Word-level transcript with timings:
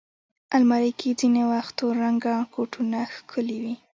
الماري 0.55 0.91
کې 0.99 1.17
ځینې 1.19 1.41
وخت 1.51 1.71
تور 1.79 1.93
رنګه 2.05 2.33
کوټونه 2.53 2.99
ښکلي 3.15 3.57
وي 3.63 3.75